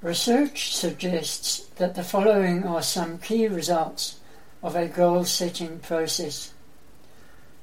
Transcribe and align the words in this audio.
Research 0.00 0.76
suggests 0.76 1.66
that 1.76 1.96
the 1.96 2.04
following 2.04 2.62
are 2.62 2.82
some 2.82 3.18
key 3.18 3.48
results 3.48 4.20
of 4.62 4.76
a 4.76 4.86
goal 4.86 5.24
setting 5.24 5.80
process. 5.80 6.52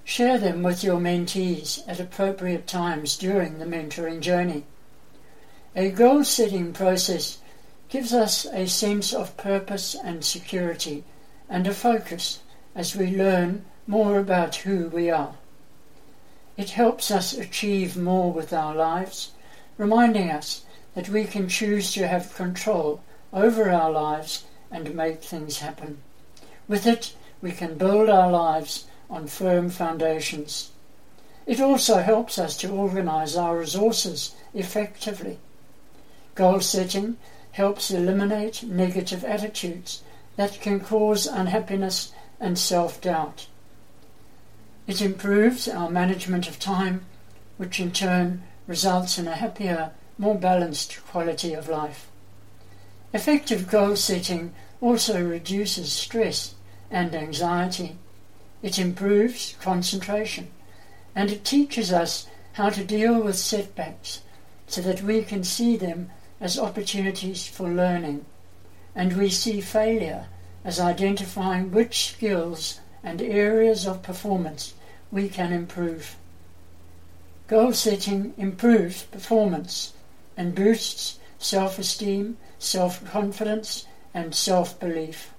Share 0.04 0.38
them 0.38 0.62
with 0.62 0.84
your 0.84 1.00
mentees 1.00 1.82
at 1.88 2.02
appropriate 2.02 2.68
times 2.68 3.16
during 3.16 3.58
the 3.58 3.66
mentoring 3.66 4.20
journey. 4.20 4.66
A 5.78 5.90
goal 5.92 6.26
setting 6.26 6.74
process 6.74 7.38
gives 7.88 8.14
us 8.14 8.46
a 8.48 8.68
sense 8.68 9.14
of 9.14 9.38
purpose 9.38 9.96
and 9.96 10.26
security 10.26 11.06
and 11.50 11.66
a 11.66 11.74
focus 11.74 12.40
as 12.76 12.98
we 12.98 13.16
learn 13.16 13.64
more 13.88 14.20
about 14.20 14.58
who 14.58 14.90
we 14.90 15.10
are. 15.10 15.36
It 16.58 16.72
helps 16.72 17.12
us 17.12 17.32
achieve 17.32 17.96
more 17.96 18.34
with 18.34 18.52
our 18.52 18.76
lives, 18.76 19.32
reminding 19.78 20.30
us 20.30 20.66
that 20.96 21.10
we 21.10 21.26
can 21.26 21.48
choose 21.48 21.94
to 21.94 22.08
have 22.08 22.34
control 22.36 23.02
over 23.32 23.70
our 23.70 23.92
lives 23.92 24.46
and 24.72 24.96
make 24.96 25.22
things 25.22 25.60
happen. 25.60 26.02
With 26.68 26.88
it, 26.88 27.14
we 27.42 27.52
can 27.52 27.78
build 27.78 28.10
our 28.10 28.32
lives 28.32 28.86
on 29.10 29.28
firm 29.28 29.70
foundations. 29.70 30.72
It 31.46 31.62
also 31.62 31.98
helps 32.02 32.40
us 32.40 32.58
to 32.58 32.72
organize 32.72 33.36
our 33.36 33.58
resources 33.60 34.34
effectively. 34.54 35.38
Goal 36.34 36.60
setting 36.62 37.18
helps 37.52 37.92
eliminate 37.92 38.64
negative 38.64 39.24
attitudes 39.24 40.02
that 40.38 40.60
can 40.60 40.80
cause 40.80 41.28
unhappiness 41.28 42.12
and 42.40 42.58
self 42.58 43.00
doubt. 43.00 43.48
It 44.88 45.02
improves 45.02 45.68
our 45.68 45.90
management 45.90 46.48
of 46.48 46.60
time, 46.60 47.06
which 47.58 47.80
in 47.80 47.92
turn 47.92 48.44
results 48.68 49.18
in 49.18 49.28
a 49.28 49.36
happier, 49.36 49.92
more 50.18 50.36
balanced 50.36 51.06
quality 51.08 51.54
of 51.54 51.68
life. 51.68 52.08
Effective 53.14 53.70
goal 53.70 53.96
setting 53.96 54.54
also 54.82 55.24
reduces 55.24 55.92
stress 55.92 56.56
and 56.92 57.16
anxiety. 57.16 57.98
It 58.62 58.80
improves 58.80 59.56
concentration 59.62 60.48
and 61.16 61.32
it 61.32 61.46
teaches 61.46 61.92
us 61.92 62.28
how 62.54 62.70
to 62.70 62.84
deal 62.84 63.22
with 63.22 63.38
setbacks 63.38 64.22
so 64.68 64.82
that 64.82 65.02
we 65.02 65.24
can 65.24 65.44
see 65.44 65.78
them 65.78 66.10
as 66.40 66.60
opportunities 66.60 67.48
for 67.48 67.70
learning 67.70 68.26
and 68.96 69.18
we 69.18 69.30
see 69.30 69.62
failure 69.62 70.28
as 70.64 70.80
identifying 70.80 71.72
which 71.72 72.12
skills 72.14 72.80
and 73.04 73.22
areas 73.22 73.86
of 73.86 74.02
performance 74.02 74.74
we 75.12 75.30
can 75.30 75.52
improve. 75.52 76.16
Goal 77.48 77.74
setting 77.74 78.34
improves 78.38 79.04
performance 79.04 79.94
and 80.38 80.56
boosts 80.56 81.20
self 81.38 81.78
esteem, 81.78 82.38
self 82.60 83.04
confidence, 83.06 83.86
and 84.14 84.34
self 84.34 84.80
belief. 84.80 85.34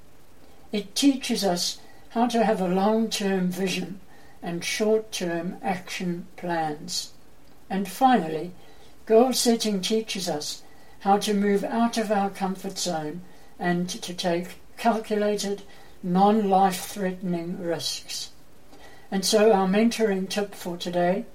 It 0.72 0.94
teaches 0.94 1.44
us 1.44 1.78
how 2.11 2.27
to 2.28 2.44
have 2.44 2.61
a 2.61 2.69
long 2.69 3.11
term 3.11 3.48
vision 3.48 4.00
and 4.42 4.64
short 4.64 5.12
term 5.12 5.56
action 5.62 6.27
plans. 6.36 7.12
And 7.69 7.88
finally, 7.88 8.53
goal 9.06 9.33
setting 9.33 9.80
teaches 9.80 10.28
us 10.28 10.62
how 11.00 11.19
to 11.19 11.34
move 11.34 11.64
out 11.64 11.98
of 11.98 12.10
our 12.10 12.31
comfort 12.31 12.78
zone 12.78 13.22
and 13.58 13.88
to 13.88 14.14
take 14.14 14.60
calculated, 14.77 15.62
non 16.03 16.48
life 16.48 16.86
threatening 16.86 17.60
risks. 17.60 18.31
And 19.10 19.25
so, 19.25 19.53
our 19.53 19.66
mentoring 19.66 20.28
tip 20.28 20.55
for 20.55 20.77
today 20.77 21.27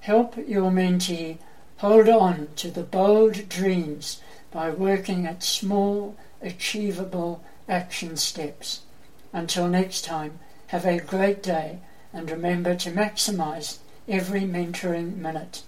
help 0.00 0.36
your 0.36 0.70
mentee 0.70 1.38
hold 1.78 2.08
on 2.08 2.48
to 2.56 2.70
the 2.70 2.82
bold 2.82 3.48
dreams 3.48 4.20
by 4.50 4.70
working 4.70 5.26
at 5.26 5.42
small, 5.42 6.16
achievable 6.42 7.42
action 7.68 8.16
steps. 8.16 8.82
Until 9.32 9.68
next 9.68 10.04
time, 10.04 10.38
have 10.68 10.84
a 10.84 11.00
great 11.00 11.42
day 11.42 11.78
and 12.12 12.30
remember 12.30 12.74
to 12.74 12.90
maximize 12.90 13.78
every 14.08 14.42
mentoring 14.42 15.16
minute. 15.16 15.62